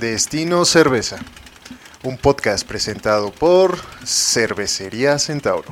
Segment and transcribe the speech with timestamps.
[0.00, 1.18] Destino Cerveza,
[2.04, 3.76] un podcast presentado por
[4.06, 5.68] Cervecería Centauro.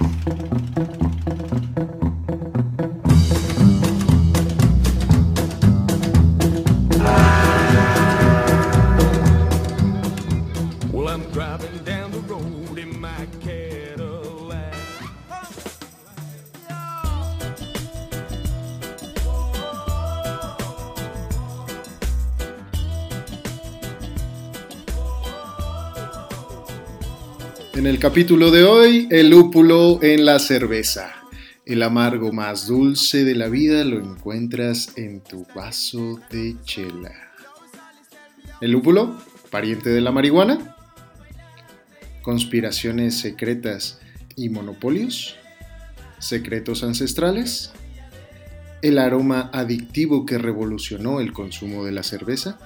[27.78, 31.12] En el capítulo de hoy, el lúpulo en la cerveza.
[31.64, 37.12] El amargo más dulce de la vida lo encuentras en tu vaso de chela.
[38.60, 39.16] ¿El lúpulo?
[39.52, 40.74] ¿Pariente de la marihuana?
[42.20, 44.00] ¿Conspiraciones secretas
[44.34, 45.36] y monopolios?
[46.19, 47.70] ¿Secretos ancestrales?
[48.83, 52.58] ¿El aroma adictivo que revolucionó el consumo de la cerveza?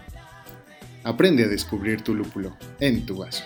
[1.05, 3.45] Aprende a descubrir tu lúpulo en tu vaso.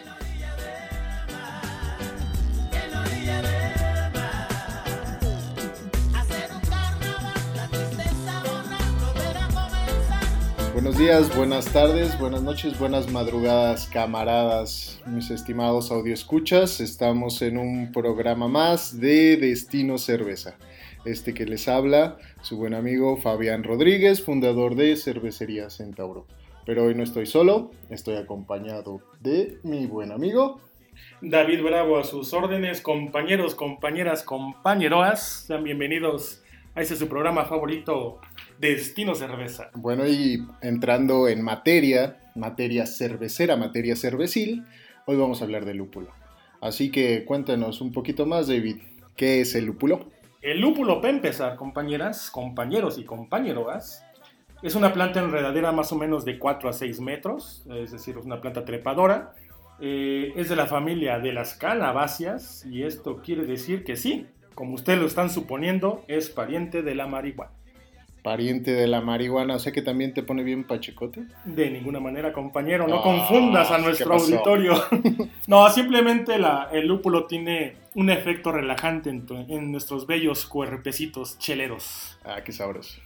[10.77, 16.81] Buenos días, buenas tardes, buenas noches, buenas madrugadas, camaradas, mis estimados escuchas.
[16.81, 20.59] Estamos en un programa más de Destino Cerveza.
[21.07, 26.27] Este que les habla, su buen amigo Fabián Rodríguez, fundador de Cervecería Centauro.
[26.67, 30.61] Pero hoy no estoy solo, estoy acompañado de mi buen amigo.
[31.23, 36.43] David Bravo a sus órdenes, compañeros, compañeras, compañeroas, sean bienvenidos
[36.75, 38.21] a ese su programa favorito,
[38.59, 39.71] Destino Cerveza.
[39.75, 44.65] Bueno, y entrando en materia, materia cervecera, materia cervecil,
[45.07, 46.11] hoy vamos a hablar de lúpulo.
[46.61, 48.79] Así que cuéntanos un poquito más, David,
[49.17, 50.07] ¿qué es el lúpulo?
[50.43, 54.05] El lúpulo, para empezar, compañeras, compañeros y compañeroas,
[54.63, 58.25] es una planta enredadera más o menos de 4 a 6 metros, es decir, es
[58.25, 59.35] una planta trepadora.
[59.79, 64.75] Eh, es de la familia de las calabáceas y esto quiere decir que sí, como
[64.75, 67.53] ustedes lo están suponiendo, es pariente de la marihuana.
[68.27, 71.27] Pariente de la marihuana, o sea que también te pone bien pachecote.
[71.45, 74.75] De ninguna manera, compañero, no Ah, confundas a ¿qué nuestro auditorio.
[75.47, 81.39] no, simplemente la- el lúpulo tiene un efecto relajante en, tu- en nuestros bellos cuerpecitos
[81.39, 82.19] cheleros.
[82.25, 83.01] Ah, qué sabroso.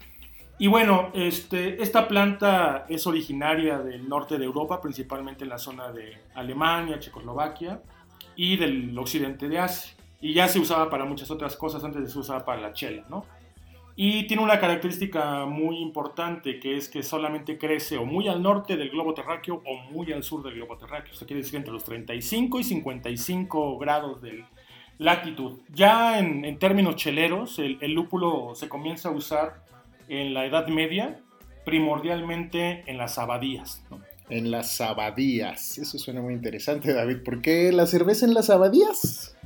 [0.59, 5.93] Y bueno, este, esta planta es originaria del norte de Europa, principalmente en la zona
[5.93, 7.83] de Alemania, Checoslovaquia
[8.37, 9.93] y del occidente de Asia.
[10.23, 13.27] Y ya se usaba para muchas otras cosas, antes se usaba para la chela, ¿no?
[14.03, 18.79] Y tiene una característica muy importante, que es que solamente crece o muy al norte
[18.79, 21.13] del globo terráqueo o muy al sur del globo terráqueo.
[21.13, 24.47] Eso quiere decir entre los 35 y 55 grados de
[24.97, 25.59] latitud.
[25.75, 29.65] Ya en, en términos cheleros, el, el lúpulo se comienza a usar
[30.09, 31.21] en la Edad Media,
[31.67, 33.85] primordialmente en las abadías.
[33.91, 34.01] ¿no?
[34.31, 35.77] En las abadías.
[35.77, 37.19] Eso suena muy interesante, David.
[37.23, 39.37] ¿Por qué la cerveza en las abadías?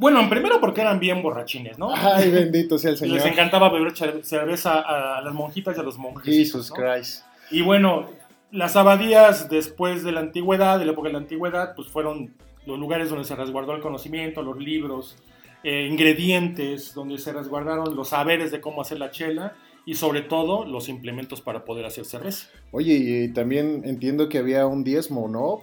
[0.00, 1.90] Bueno, primero porque eran bien borrachines, ¿no?
[1.94, 3.16] Ay, bendito sea el Señor.
[3.16, 3.92] Les encantaba beber
[4.24, 6.34] cerveza a las monjitas y a los monjes.
[6.34, 6.76] Jesus ¿no?
[6.76, 7.22] Christ.
[7.50, 8.08] Y bueno,
[8.50, 12.32] las abadías después de la antigüedad, de la época de la antigüedad, pues fueron
[12.64, 15.18] los lugares donde se resguardó el conocimiento, los libros,
[15.64, 19.52] eh, ingredientes, donde se resguardaron los saberes de cómo hacer la chela
[19.84, 22.48] y sobre todo los implementos para poder hacer cerveza.
[22.70, 25.62] Oye, y también entiendo que había un diezmo, ¿no?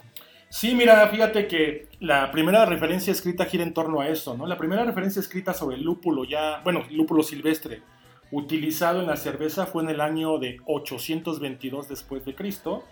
[0.50, 4.46] Sí, mira, fíjate que la primera referencia escrita gira en torno a eso, ¿no?
[4.46, 7.82] La primera referencia escrita sobre el lúpulo ya, bueno, lúpulo silvestre,
[8.30, 12.84] utilizado en la cerveza fue en el año de 822 después de Cristo,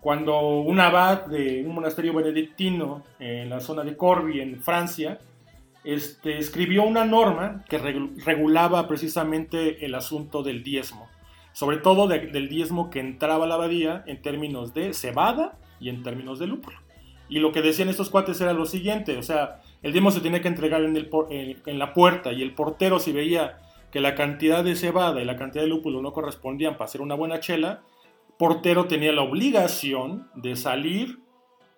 [0.00, 5.18] cuando un abad de un monasterio benedictino en la zona de Corby, en Francia,
[5.82, 11.08] este, escribió una norma que regu- regulaba precisamente el asunto del diezmo,
[11.52, 15.88] sobre todo de- del diezmo que entraba a la abadía en términos de cebada y
[15.88, 16.78] en términos de lúpulo.
[17.28, 20.42] Y lo que decían estos cuates era lo siguiente, o sea, el diezmo se tenía
[20.42, 21.10] que entregar en, el
[21.64, 25.36] en la puerta y el portero si veía que la cantidad de cebada y la
[25.36, 27.82] cantidad de lúpulo no correspondían para hacer una buena chela,
[28.38, 31.20] portero tenía la obligación de salir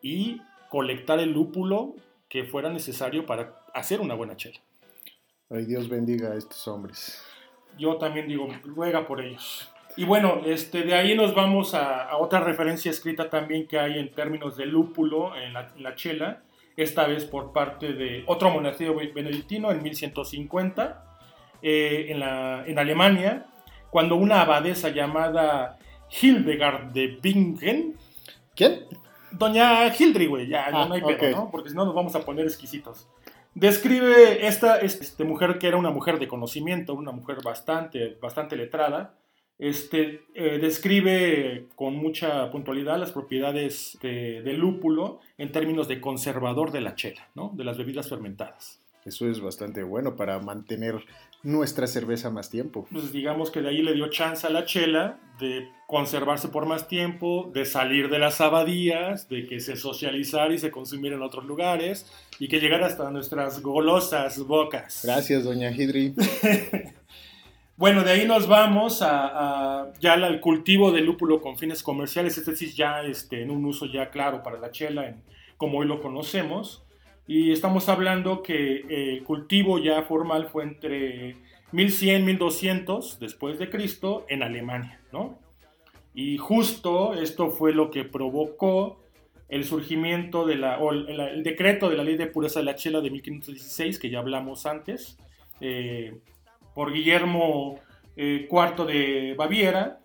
[0.03, 0.41] y
[0.71, 1.95] colectar el lúpulo
[2.29, 4.59] que fuera necesario para hacer una buena chela.
[5.51, 7.23] Ay, Dios bendiga a estos hombres.
[7.79, 9.71] Yo también digo, ruega por ellos.
[9.97, 13.99] Y bueno, este, de ahí nos vamos a, a otra referencia escrita también que hay
[13.99, 16.43] en términos de lúpulo en la, en la chela,
[16.77, 21.03] esta vez por parte de otro monasterio benedictino en 1150,
[21.63, 23.47] eh, en, la, en Alemania,
[23.91, 25.79] cuando una abadesa llamada
[26.21, 27.97] Hildegard de Bingen,
[28.55, 28.85] ¿Quién?
[29.31, 31.17] Doña Hildri, güey, ya, Ah, no hay ok.
[31.19, 31.51] pedo, ¿no?
[31.51, 33.09] Porque si no nos vamos a poner exquisitos.
[33.55, 39.15] Describe esta este, mujer que era una mujer de conocimiento, una mujer bastante, bastante letrada,
[39.59, 46.73] este, eh, describe con mucha puntualidad las propiedades de- del lúpulo en términos de conservador
[46.73, 47.53] de la chela, ¿no?
[47.55, 48.81] de las bebidas fermentadas.
[49.05, 50.97] Eso es bastante bueno para mantener
[51.45, 52.87] nuestra cerveza más tiempo.
[52.91, 56.89] Entonces digamos que de ahí le dio chance a la chela de conservarse por más
[56.89, 61.45] tiempo, de salir de las abadías, de que se socializara y se consumiera en otros
[61.45, 62.11] lugares
[62.41, 65.03] y que llegara hasta nuestras golosas bocas.
[65.05, 66.15] Gracias, doña Hidri.
[67.77, 72.39] Bueno, de ahí nos vamos a, a ya al cultivo de lúpulo con fines comerciales,
[72.39, 75.23] es decir, ya este, en un uso ya claro para la chela, en-
[75.59, 76.83] como hoy lo conocemos.
[77.27, 81.37] Y estamos hablando que eh, el cultivo ya formal fue entre
[81.73, 85.39] 1100 1200 después de Cristo en Alemania, ¿no?
[86.15, 89.03] Y justo esto fue lo que provocó
[89.49, 92.75] el surgimiento de la, o el, el decreto de la ley de pureza de la
[92.75, 95.19] chela de 1516, que ya hablamos antes,
[95.61, 96.19] eh,
[96.77, 97.81] por Guillermo
[98.17, 99.99] eh, IV de Baviera,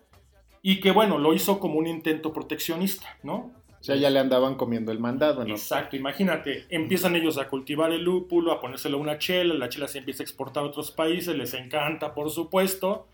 [0.62, 3.52] y que bueno, lo hizo como un intento proteccionista, ¿no?
[3.80, 5.54] O sea, ya le andaban comiendo el mandado, ¿no?
[5.54, 9.86] Exacto, imagínate, empiezan ellos a cultivar el lúpulo, a ponérselo a una chela, la chela
[9.88, 13.06] se empieza a exportar a otros países, les encanta, por supuesto,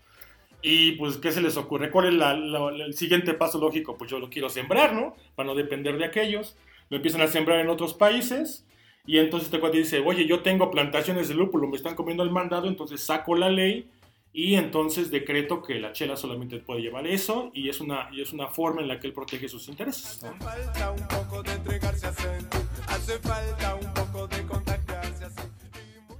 [0.61, 1.89] y pues, ¿qué se les ocurre?
[1.89, 3.97] ¿Cuál es la- la- el siguiente paso lógico?
[3.97, 5.15] Pues yo lo quiero sembrar, ¿no?
[5.35, 6.55] Para no depender de aquellos,
[6.89, 8.65] lo empiezan a sembrar en otros países,
[9.05, 12.31] y entonces este cuate dice, oye, yo tengo plantaciones de lúpulo, me están comiendo el
[12.31, 13.89] mandado, entonces saco la ley,
[14.31, 18.31] y entonces decreto que la chela solamente puede llevar eso, y es una, y es
[18.31, 20.29] una forma en la que él protege sus intereses, ¿no?
[20.29, 25.41] Hace falta un poco de entregarse a sentir, hace falta un poco de contagiarse así,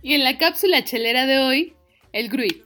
[0.02, 1.74] Y en la cápsula chelera de hoy,
[2.12, 2.64] el Gruit.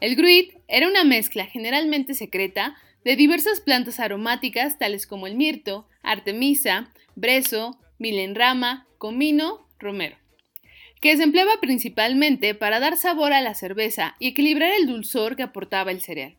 [0.00, 5.88] El Gruit era una mezcla generalmente secreta de diversas plantas aromáticas tales como el mirto,
[6.02, 10.16] artemisa, brezo, milenrama, comino, romero,
[11.00, 15.42] que se empleaba principalmente para dar sabor a la cerveza y equilibrar el dulzor que
[15.42, 16.36] aportaba el cereal.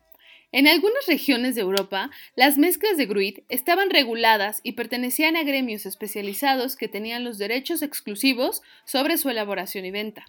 [0.52, 5.86] En algunas regiones de Europa, las mezclas de Gruit estaban reguladas y pertenecían a gremios
[5.86, 10.24] especializados que tenían los derechos exclusivos sobre su elaboración y venta.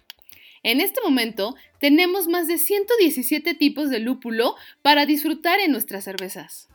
[0.68, 6.68] En este momento tenemos más de 117 tipos de lúpulo para disfrutar en nuestras cervezas.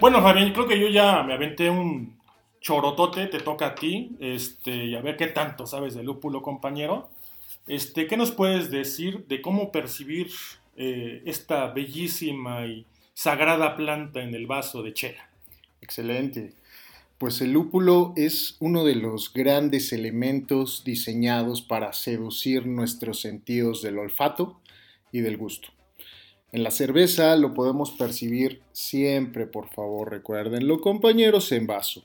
[0.00, 2.16] Bueno, Fabián, creo que yo ya me aventé un
[2.60, 7.10] chorotote, te toca a ti, este, y a ver qué tanto sabes de lúpulo, compañero.
[7.66, 10.30] Este, ¿qué nos puedes decir de cómo percibir
[10.76, 15.28] eh, esta bellísima y sagrada planta en el vaso de chela?
[15.80, 16.54] Excelente.
[17.18, 23.98] Pues el lúpulo es uno de los grandes elementos diseñados para seducir nuestros sentidos del
[23.98, 24.60] olfato
[25.12, 25.68] y del gusto.
[26.50, 32.04] En la cerveza lo podemos percibir siempre, por favor, recuérdenlo, compañeros, en vaso.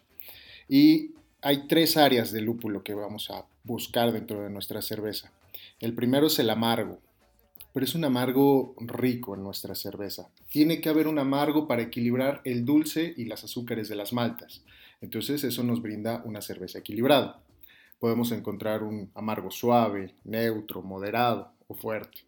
[0.68, 1.12] Y
[1.42, 5.32] hay tres áreas de lúpulo que vamos a buscar dentro de nuestra cerveza.
[5.80, 7.00] El primero es el amargo,
[7.74, 10.30] pero es un amargo rico en nuestra cerveza.
[10.52, 14.64] Tiene que haber un amargo para equilibrar el dulce y las azúcares de las maltas.
[15.02, 17.42] Entonces eso nos brinda una cerveza equilibrada.
[18.00, 22.20] Podemos encontrar un amargo suave, neutro, moderado o fuerte.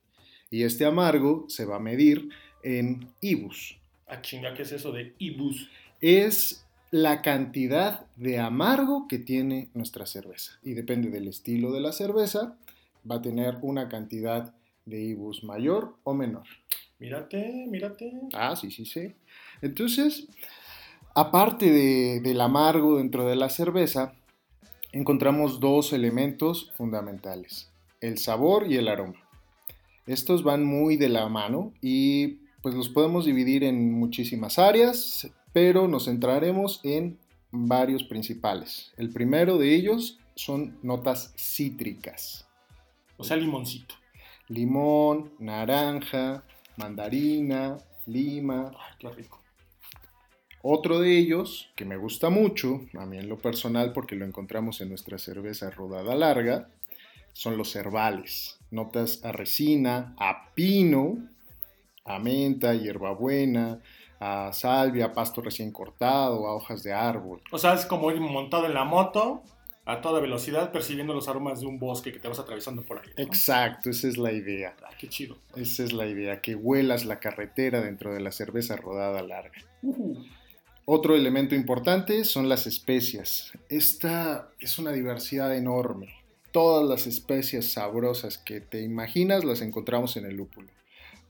[0.50, 2.30] Y este amargo se va a medir
[2.64, 3.78] en IBUs.
[4.08, 5.70] Ah, chinga, ¿qué es eso de ibus?
[6.02, 10.60] Es la cantidad de amargo que tiene nuestra cerveza.
[10.62, 12.58] Y depende del estilo de la cerveza,
[13.10, 14.54] va a tener una cantidad
[14.86, 16.44] de IBUs mayor o menor.
[17.00, 18.12] Mírate, mírate.
[18.34, 19.14] Ah, sí, sí, sí.
[19.62, 20.28] Entonces,
[21.16, 24.14] aparte de- del amargo dentro de la cerveza,
[24.92, 27.70] encontramos dos elementos fundamentales,
[28.02, 29.16] el sabor y el aroma.
[30.06, 35.88] Estos van muy de la mano y pues los podemos dividir en muchísimas áreas, pero
[35.88, 37.18] nos centraremos en
[37.52, 38.92] varios principales.
[38.98, 42.48] El primero de ellos son notas cítricas.
[43.18, 43.96] O sea, limoncito.
[44.48, 46.44] Limón, naranja,
[46.78, 49.40] mandarina, lima, Ay, qué rico.
[50.64, 54.80] Otro de ellos, que me gusta mucho, a mí en lo personal porque lo encontramos
[54.82, 56.70] en nuestra cerveza rodada larga,
[57.34, 58.60] son los herbales.
[58.70, 61.18] Notas a resina, a pino,
[62.06, 63.80] a menta, hierbabuena,
[64.20, 67.42] a salvia, a pasto recién cortado, a hojas de árbol.
[67.52, 69.42] O sea, es como ir montado en la moto
[69.86, 73.08] a toda velocidad percibiendo los aromas de un bosque que te vas atravesando por ahí.
[73.18, 73.24] ¿no?
[73.24, 74.76] Exacto, esa es la idea.
[74.84, 75.38] Ah, qué chido.
[75.56, 79.60] Esa es la idea, que huelas la carretera dentro de la cerveza rodada larga.
[79.82, 80.24] Ujú.
[80.94, 83.54] Otro elemento importante son las especias.
[83.70, 86.10] Esta es una diversidad enorme.
[86.52, 90.68] Todas las especias sabrosas que te imaginas las encontramos en el lúpulo.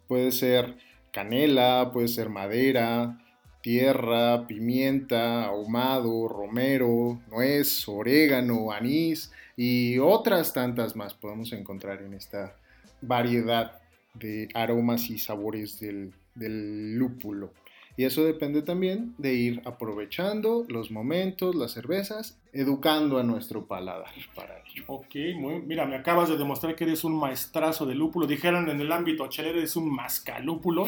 [0.07, 0.77] Puede ser
[1.11, 3.23] canela, puede ser madera,
[3.61, 12.55] tierra, pimienta, ahumado, romero, nuez, orégano, anís y otras tantas más podemos encontrar en esta
[12.99, 13.79] variedad
[14.15, 17.53] de aromas y sabores del, del lúpulo.
[17.97, 24.11] Y eso depende también de ir aprovechando los momentos, las cervezas, educando a nuestro paladar
[24.35, 24.83] para ello.
[24.87, 28.27] Ok, muy, mira, me acabas de demostrar que eres un maestrazo de lúpulo.
[28.27, 30.85] Dijeron en el ámbito chelero, eres un mascalúpulo.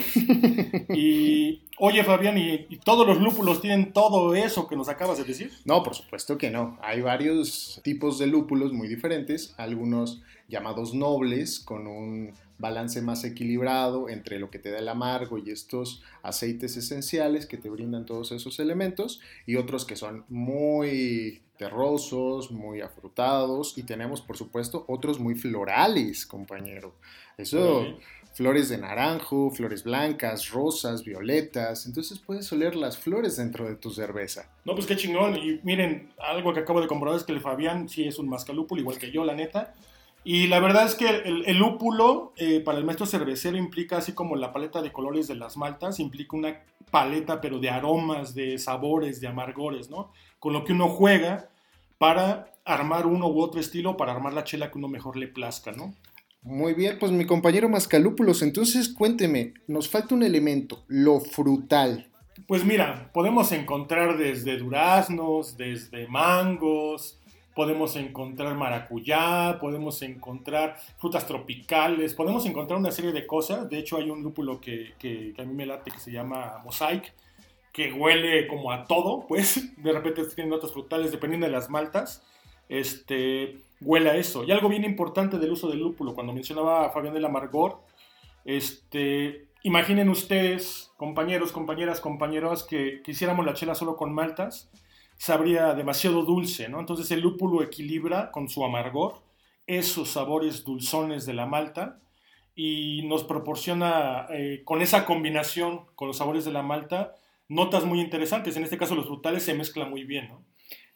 [0.94, 5.26] y, oye, Fabián, ¿y, ¿y todos los lúpulos tienen todo eso que nos acabas de
[5.26, 5.52] decir?
[5.66, 6.78] No, por supuesto que no.
[6.82, 10.22] Hay varios tipos de lúpulos muy diferentes, algunos
[10.54, 15.50] llamados nobles, con un balance más equilibrado entre lo que te da el amargo y
[15.50, 22.52] estos aceites esenciales que te brindan todos esos elementos, y otros que son muy terrosos,
[22.52, 26.94] muy afrutados, y tenemos por supuesto otros muy florales, compañero.
[27.38, 27.84] Eso,
[28.34, 33.90] flores de naranjo, flores blancas, rosas, violetas, entonces puedes oler las flores dentro de tu
[33.90, 34.50] cerveza.
[34.66, 35.36] No, pues qué chingón.
[35.36, 38.82] Y miren, algo que acabo de comprobar es que el Fabián sí es un mascalúpulo,
[38.82, 39.74] igual que yo, la neta.
[40.24, 44.14] Y la verdad es que el, el lúpulo eh, para el maestro cervecero implica, así
[44.14, 46.62] como la paleta de colores de las maltas, implica una
[46.92, 50.12] paleta, pero de aromas, de sabores, de amargores, ¿no?
[50.40, 51.50] Con lo que uno juega
[51.98, 55.72] para armar uno u otro estilo, para armar la chela que uno mejor le plazca,
[55.72, 55.94] ¿no?
[56.42, 62.10] Muy bien, pues mi compañero Mascalúpulos, entonces cuénteme, nos falta un elemento, lo frutal.
[62.48, 67.20] Pues mira, podemos encontrar desde duraznos, desde mangos,
[67.56, 73.70] podemos encontrar maracuyá, podemos encontrar frutas tropicales, podemos encontrar una serie de cosas.
[73.70, 76.60] De hecho, hay un lúpulo que, que- que a mí me late que se llama
[76.64, 77.14] Mosaic,
[77.72, 82.24] que huele como a todo, pues de repente tiene notas frutales dependiendo de las maltas.
[82.70, 84.44] Este, huele a eso.
[84.44, 87.80] Y algo bien importante del uso del lúpulo, cuando mencionaba a Fabián del Amargor,
[88.46, 94.70] este, imaginen ustedes, compañeros, compañeras, compañeros, que quisiéramos la chela solo con maltas,
[95.24, 96.82] sabría demasiado dulce, ¿no?
[96.82, 99.22] Entonces el lúpulo equilibra con su amargor
[99.66, 102.02] esos sabores dulzones de la malta
[102.58, 107.16] y nos proporciona eh, con esa combinación con los sabores de la malta
[107.48, 108.58] notas muy interesantes.
[108.58, 110.44] En este caso los frutales se mezclan muy bien, ¿no?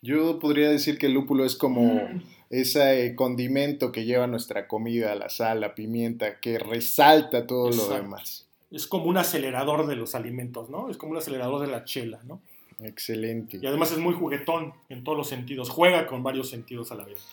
[0.02, 2.02] Yo podría decir que el lúpulo es como
[2.50, 7.96] ese condimento que lleva nuestra comida, la sal, la pimienta, que resalta todo lo Exacto.
[7.96, 8.50] demás.
[8.72, 10.90] Es como un acelerador de los alimentos, ¿no?
[10.90, 12.42] Es como un acelerador de la chela, ¿no?
[12.80, 13.60] Excelente.
[13.62, 15.70] Y además es muy juguetón en todos los sentidos.
[15.70, 17.26] Juega con varios sentidos a la vez.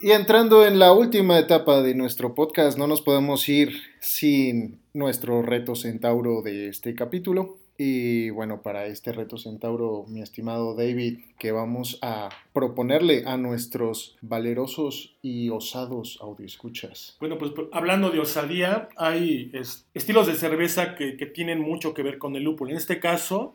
[0.00, 5.42] Y entrando en la última etapa de nuestro podcast, no nos podemos ir sin nuestro
[5.42, 7.58] reto centauro de este capítulo.
[7.80, 14.16] Y bueno, para este reto centauro, mi estimado David, que vamos a proponerle a nuestros
[14.20, 17.16] valerosos y osados audioescuchas.
[17.20, 22.02] Bueno, pues hablando de osadía, hay es- estilos de cerveza que, que tienen mucho que
[22.02, 22.72] ver con el lúpulo.
[22.72, 23.54] En este caso,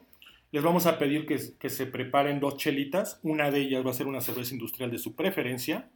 [0.53, 3.19] les vamos a pedir que, que se preparen dos chelitas.
[3.23, 5.89] Una de ellas va a ser una cerveza industrial de su preferencia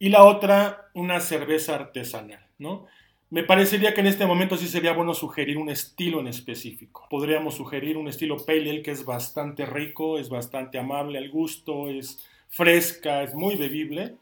[0.00, 2.86] y la otra una cerveza artesanal, ¿no?
[3.32, 7.06] Me parecería que en este momento sí sería bueno sugerir un estilo en específico.
[7.08, 11.88] Podríamos sugerir un estilo Pale Ale que es bastante rico, es bastante amable al gusto,
[11.88, 14.16] es fresca, es muy bebible.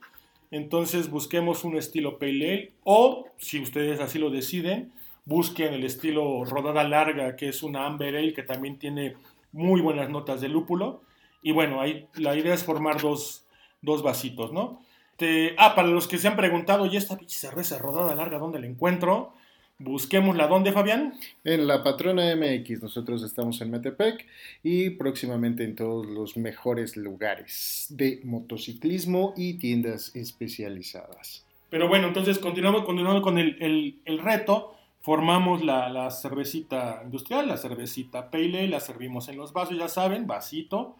[0.52, 4.92] Entonces busquemos un estilo Pale Ale o, si ustedes así lo deciden,
[5.24, 9.16] busquen el estilo rodada larga, que es una Amber Ale que también tiene
[9.50, 11.02] muy buenas notas de lúpulo.
[11.42, 13.44] Y bueno, ahí la idea es formar dos,
[13.82, 14.80] dos vasitos, ¿no?
[15.20, 18.66] Te- ah, para los que se han preguntado, ¿y esta cerveza rodada larga dónde la
[18.66, 19.34] encuentro?
[19.78, 21.12] Busquémosla, ¿dónde, Fabián?
[21.44, 24.26] En la Patrona MX, nosotros estamos en Metepec
[24.62, 31.44] y próximamente en todos los mejores lugares de motociclismo y tiendas especializadas.
[31.68, 34.74] Pero bueno, entonces continuamos, continuando con el, el- el reto.
[35.02, 39.88] Formamos la, la cervecita industrial, la cervecita Pale Ale, la servimos en los vasos, ya
[39.88, 40.96] saben, vasito.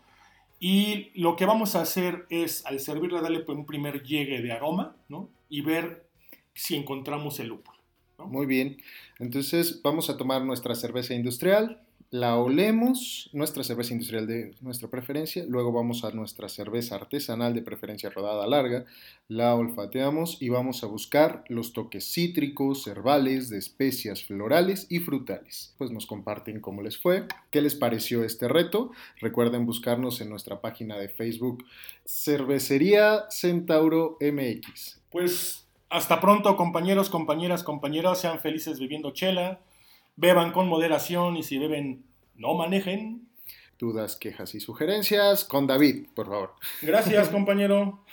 [0.60, 4.94] Y lo que vamos a hacer es, al servirla, darle un primer llegue de aroma,
[5.08, 5.30] ¿no?
[5.48, 6.06] Y ver
[6.54, 7.78] si encontramos el lúpulo.
[8.18, 8.76] Muy bien,
[9.18, 15.44] entonces vamos a tomar nuestra cerveza industrial, la olemos, nuestra cerveza industrial de nuestra preferencia,
[15.46, 18.84] luego vamos a nuestra cerveza artesanal de preferencia rodada larga,
[19.28, 25.72] la olfateamos y vamos a buscar los toques cítricos, herbales, de especias florales y frutales.
[25.78, 28.90] Pues nos comparten cómo les fue, qué les pareció este reto.
[29.20, 31.64] Recuerden buscarnos en nuestra página de Facebook
[32.04, 35.00] Cervecería Centauro MX.
[35.10, 38.20] Pues hasta pronto, compañeros, compañeras, compañeros.
[38.20, 39.60] Sean felices bebiendo chela.
[40.16, 43.28] Beban con moderación y si beben, no manejen.
[43.78, 46.54] Dudas, quejas y sugerencias con David, por favor.
[46.82, 48.04] Gracias, compañero.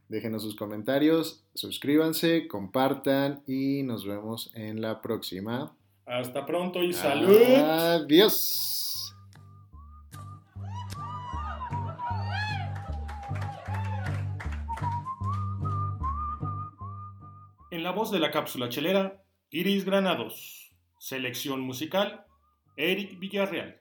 [0.09, 5.77] Déjenos sus comentarios, suscríbanse, compartan y nos vemos en la próxima.
[6.05, 7.41] Hasta pronto y salud.
[7.55, 8.80] Adiós.
[17.81, 20.77] En la voz de la cápsula chelera, Iris Granados.
[20.99, 22.27] Selección musical,
[22.77, 23.80] Eric Villarreal.